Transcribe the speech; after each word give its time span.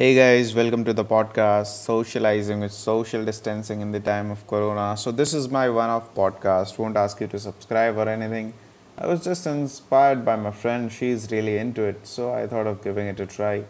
Hey 0.00 0.14
guys, 0.14 0.54
welcome 0.54 0.84
to 0.84 0.92
the 0.92 1.04
podcast 1.04 1.82
Socializing 1.84 2.60
with 2.60 2.70
Social 2.70 3.24
Distancing 3.24 3.80
in 3.80 3.90
the 3.90 3.98
Time 3.98 4.30
of 4.30 4.46
Corona. 4.46 4.96
So, 4.96 5.10
this 5.10 5.34
is 5.34 5.48
my 5.48 5.68
one 5.68 5.90
off 5.90 6.14
podcast. 6.14 6.78
Won't 6.78 6.96
ask 6.96 7.20
you 7.20 7.26
to 7.26 7.36
subscribe 7.36 7.96
or 7.96 8.08
anything. 8.08 8.54
I 8.96 9.08
was 9.08 9.24
just 9.24 9.44
inspired 9.48 10.24
by 10.24 10.36
my 10.36 10.52
friend. 10.52 10.92
She's 10.92 11.28
really 11.32 11.56
into 11.58 11.82
it. 11.82 12.06
So, 12.06 12.32
I 12.32 12.46
thought 12.46 12.68
of 12.68 12.80
giving 12.84 13.08
it 13.08 13.18
a 13.18 13.26
try. 13.26 13.64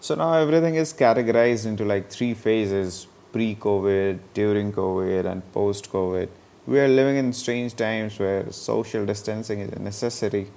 So, 0.00 0.16
now 0.16 0.32
everything 0.34 0.74
is 0.74 0.92
categorized 0.92 1.66
into 1.66 1.84
like 1.84 2.10
three 2.10 2.34
phases 2.34 3.06
pre 3.30 3.54
COVID, 3.54 4.18
during 4.32 4.72
COVID, 4.72 5.24
and 5.24 5.52
post 5.52 5.88
COVID. 5.92 6.30
We 6.66 6.80
are 6.80 6.88
living 6.88 7.16
in 7.16 7.32
strange 7.32 7.76
times 7.76 8.18
where 8.18 8.50
social 8.50 9.06
distancing 9.06 9.60
is 9.60 9.72
a 9.72 9.78
necessity 9.78 10.48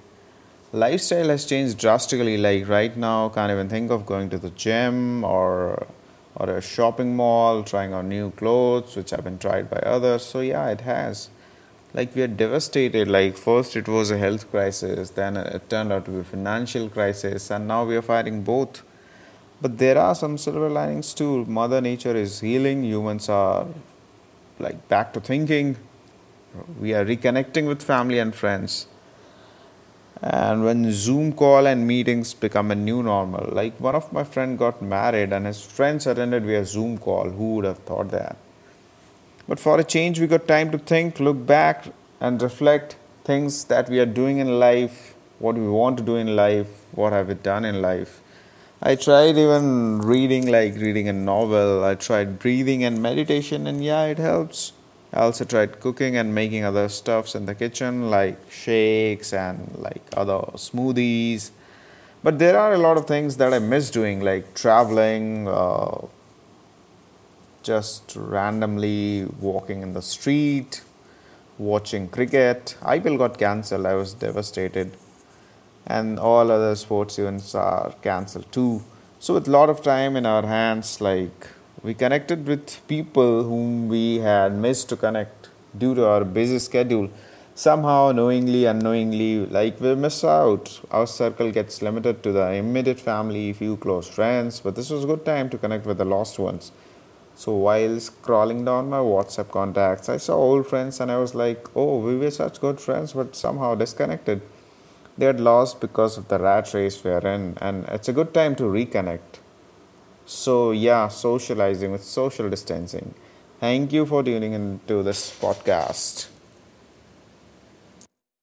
lifestyle 0.72 1.28
has 1.28 1.44
changed 1.46 1.78
drastically. 1.78 2.36
Like 2.36 2.68
right 2.68 2.96
now 2.96 3.28
can't 3.28 3.50
even 3.50 3.68
think 3.68 3.90
of 3.90 4.06
going 4.06 4.30
to 4.30 4.38
the 4.38 4.50
gym 4.50 5.24
or 5.24 5.86
or 6.34 6.50
a 6.50 6.60
shopping 6.60 7.16
mall 7.16 7.64
trying 7.64 7.92
on 7.92 8.08
new 8.08 8.30
clothes 8.32 8.94
which 8.94 9.10
have 9.10 9.24
been 9.24 9.38
tried 9.38 9.68
by 9.68 9.78
others. 9.78 10.24
So 10.24 10.40
yeah 10.40 10.68
it 10.68 10.82
has. 10.82 11.30
Like 11.94 12.14
we 12.14 12.22
are 12.22 12.28
devastated. 12.28 13.08
Like 13.08 13.36
first 13.36 13.76
it 13.76 13.88
was 13.88 14.10
a 14.10 14.18
health 14.18 14.50
crisis 14.50 15.10
then 15.10 15.36
it 15.36 15.68
turned 15.70 15.92
out 15.92 16.04
to 16.04 16.10
be 16.10 16.18
a 16.18 16.24
financial 16.24 16.88
crisis 16.88 17.50
and 17.50 17.66
now 17.66 17.84
we 17.84 17.96
are 17.96 18.02
fighting 18.02 18.42
both. 18.42 18.82
But 19.60 19.78
there 19.78 19.98
are 19.98 20.14
some 20.14 20.38
silver 20.38 20.68
linings 20.68 21.14
too. 21.14 21.44
Mother 21.46 21.80
nature 21.80 22.14
is 22.14 22.40
healing. 22.40 22.84
Humans 22.84 23.28
are 23.28 23.66
like 24.60 24.88
back 24.88 25.12
to 25.14 25.20
thinking. 25.20 25.76
We 26.78 26.94
are 26.94 27.04
reconnecting 27.04 27.66
with 27.66 27.82
family 27.82 28.18
and 28.18 28.34
friends 28.34 28.86
and 30.20 30.64
when 30.64 30.90
zoom 30.90 31.32
call 31.32 31.66
and 31.66 31.86
meetings 31.86 32.34
become 32.34 32.72
a 32.72 32.74
new 32.74 33.02
normal 33.02 33.48
like 33.52 33.78
one 33.78 33.94
of 33.94 34.12
my 34.12 34.24
friend 34.24 34.58
got 34.58 34.82
married 34.82 35.32
and 35.32 35.46
his 35.46 35.64
friends 35.64 36.06
attended 36.08 36.44
via 36.44 36.64
zoom 36.64 36.98
call 36.98 37.30
who 37.30 37.54
would 37.54 37.64
have 37.64 37.78
thought 37.78 38.10
that? 38.10 38.36
But 39.46 39.60
for 39.60 39.78
a 39.78 39.84
change 39.84 40.18
we 40.18 40.26
got 40.26 40.48
time 40.48 40.72
to 40.72 40.78
think 40.78 41.20
look 41.20 41.46
back 41.46 41.86
and 42.20 42.42
reflect 42.42 42.96
things 43.22 43.64
that 43.64 43.88
we 43.88 44.00
are 44.00 44.06
doing 44.06 44.38
in 44.38 44.58
life 44.58 45.14
what 45.38 45.54
we 45.54 45.68
want 45.68 45.98
to 45.98 46.02
do 46.02 46.16
in 46.16 46.34
life 46.34 46.68
what 46.92 47.12
have 47.12 47.28
we 47.28 47.34
done 47.34 47.64
in 47.64 47.80
life. 47.80 48.20
I 48.82 48.96
tried 48.96 49.36
even 49.36 50.00
reading 50.00 50.46
like 50.46 50.74
reading 50.74 51.08
a 51.08 51.12
novel. 51.12 51.84
I 51.84 51.94
tried 51.94 52.38
breathing 52.38 52.82
and 52.82 53.00
meditation 53.00 53.66
and 53.66 53.84
yeah 53.84 54.04
it 54.04 54.18
helps 54.18 54.72
I 55.12 55.20
also 55.20 55.44
tried 55.44 55.80
cooking 55.80 56.16
and 56.16 56.34
making 56.34 56.64
other 56.64 56.88
stuffs 56.88 57.34
in 57.34 57.46
the 57.46 57.54
kitchen 57.54 58.10
like 58.10 58.38
shakes 58.50 59.32
and 59.32 59.74
like 59.78 60.02
other 60.16 60.40
smoothies. 60.54 61.50
But 62.22 62.38
there 62.38 62.58
are 62.58 62.74
a 62.74 62.78
lot 62.78 62.96
of 62.96 63.06
things 63.06 63.36
that 63.38 63.54
I 63.54 63.58
miss 63.58 63.90
doing 63.90 64.20
like 64.20 64.54
traveling, 64.54 65.48
uh, 65.48 66.06
just 67.62 68.14
randomly 68.16 69.26
walking 69.40 69.82
in 69.82 69.94
the 69.94 70.02
street, 70.02 70.82
watching 71.56 72.08
cricket. 72.08 72.76
IPL 72.82 73.18
got 73.18 73.38
cancelled, 73.38 73.86
I 73.86 73.94
was 73.94 74.14
devastated. 74.14 74.92
And 75.86 76.18
all 76.18 76.50
other 76.50 76.74
sports 76.76 77.18
events 77.18 77.54
are 77.54 77.94
cancelled 78.02 78.50
too. 78.52 78.82
So, 79.20 79.34
with 79.34 79.48
a 79.48 79.50
lot 79.50 79.70
of 79.70 79.82
time 79.82 80.16
in 80.16 80.26
our 80.26 80.46
hands, 80.46 81.00
like 81.00 81.48
we 81.82 81.94
connected 81.94 82.46
with 82.46 82.86
people 82.88 83.44
whom 83.44 83.88
we 83.88 84.18
had 84.18 84.52
missed 84.52 84.88
to 84.88 84.96
connect 84.96 85.48
due 85.76 85.94
to 85.94 86.04
our 86.06 86.24
busy 86.24 86.58
schedule. 86.58 87.08
Somehow, 87.54 88.12
knowingly, 88.12 88.64
unknowingly, 88.66 89.46
like 89.46 89.80
we 89.80 89.94
miss 89.94 90.22
out. 90.24 90.80
Our 90.90 91.06
circle 91.06 91.50
gets 91.50 91.82
limited 91.82 92.22
to 92.22 92.32
the 92.32 92.52
immediate 92.52 93.00
family, 93.00 93.52
few 93.52 93.76
close 93.76 94.08
friends, 94.08 94.60
but 94.60 94.76
this 94.76 94.90
was 94.90 95.04
a 95.04 95.06
good 95.06 95.24
time 95.24 95.50
to 95.50 95.58
connect 95.58 95.86
with 95.86 95.98
the 95.98 96.04
lost 96.04 96.38
ones. 96.38 96.72
So 97.34 97.54
while 97.54 97.96
scrolling 98.00 98.64
down 98.64 98.90
my 98.90 98.98
WhatsApp 98.98 99.50
contacts, 99.50 100.08
I 100.08 100.16
saw 100.16 100.36
old 100.36 100.66
friends 100.66 100.98
and 101.00 101.10
I 101.10 101.18
was 101.18 101.34
like, 101.36 101.68
oh, 101.76 101.98
we 101.98 102.16
were 102.16 102.32
such 102.32 102.60
good 102.60 102.80
friends, 102.80 103.12
but 103.12 103.36
somehow 103.36 103.76
disconnected. 103.76 104.40
They 105.16 105.26
had 105.26 105.40
lost 105.40 105.80
because 105.80 106.16
of 106.18 106.26
the 106.28 106.38
rat 106.38 106.74
race 106.74 107.02
we 107.02 107.10
are 107.12 107.26
in, 107.26 107.56
and 107.60 107.84
it's 107.88 108.08
a 108.08 108.12
good 108.12 108.34
time 108.34 108.56
to 108.56 108.64
reconnect. 108.64 109.40
So, 110.28 110.72
yeah, 110.72 111.08
socializing 111.08 111.90
with 111.90 112.04
social 112.04 112.50
distancing. 112.50 113.14
Thank 113.60 113.92
you 113.92 114.04
for 114.06 114.22
tuning 114.22 114.52
into 114.52 115.02
this 115.02 115.32
podcast. 115.40 116.28